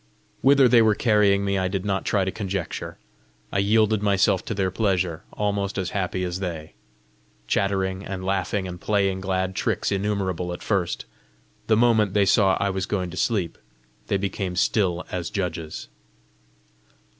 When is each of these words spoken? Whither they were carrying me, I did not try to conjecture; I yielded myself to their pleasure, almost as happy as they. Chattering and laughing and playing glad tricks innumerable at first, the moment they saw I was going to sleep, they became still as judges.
Whither 0.41 0.67
they 0.67 0.81
were 0.81 0.95
carrying 0.95 1.45
me, 1.45 1.59
I 1.59 1.67
did 1.67 1.85
not 1.85 2.05
try 2.05 2.25
to 2.25 2.31
conjecture; 2.31 2.97
I 3.51 3.59
yielded 3.59 4.01
myself 4.01 4.43
to 4.45 4.55
their 4.55 4.71
pleasure, 4.71 5.21
almost 5.33 5.77
as 5.77 5.91
happy 5.91 6.23
as 6.23 6.39
they. 6.39 6.73
Chattering 7.45 8.03
and 8.03 8.25
laughing 8.25 8.67
and 8.67 8.81
playing 8.81 9.21
glad 9.21 9.53
tricks 9.53 9.91
innumerable 9.91 10.53
at 10.53 10.63
first, 10.63 11.05
the 11.67 11.77
moment 11.77 12.15
they 12.15 12.25
saw 12.25 12.57
I 12.59 12.71
was 12.71 12.87
going 12.87 13.11
to 13.11 13.17
sleep, 13.17 13.59
they 14.07 14.17
became 14.17 14.55
still 14.55 15.05
as 15.11 15.29
judges. 15.29 15.87